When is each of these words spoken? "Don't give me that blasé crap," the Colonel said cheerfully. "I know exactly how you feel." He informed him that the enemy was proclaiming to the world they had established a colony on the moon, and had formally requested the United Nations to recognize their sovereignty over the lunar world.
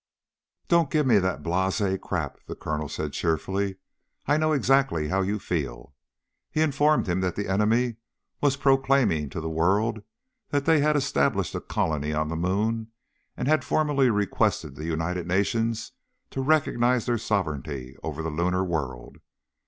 "Don't 0.67 0.89
give 0.89 1.05
me 1.05 1.19
that 1.19 1.43
blasé 1.43 2.01
crap," 2.01 2.39
the 2.47 2.55
Colonel 2.55 2.89
said 2.89 3.13
cheerfully. 3.13 3.75
"I 4.25 4.35
know 4.35 4.51
exactly 4.51 5.09
how 5.09 5.21
you 5.21 5.37
feel." 5.37 5.93
He 6.49 6.61
informed 6.61 7.05
him 7.05 7.21
that 7.21 7.35
the 7.35 7.47
enemy 7.47 7.97
was 8.41 8.57
proclaiming 8.57 9.29
to 9.29 9.39
the 9.39 9.47
world 9.47 10.01
they 10.49 10.79
had 10.79 10.95
established 10.95 11.53
a 11.53 11.61
colony 11.61 12.13
on 12.13 12.29
the 12.29 12.35
moon, 12.35 12.87
and 13.37 13.47
had 13.47 13.63
formally 13.63 14.09
requested 14.09 14.75
the 14.75 14.85
United 14.85 15.27
Nations 15.27 15.91
to 16.31 16.41
recognize 16.41 17.05
their 17.05 17.19
sovereignty 17.19 17.95
over 18.01 18.23
the 18.23 18.31
lunar 18.31 18.63
world. 18.63 19.17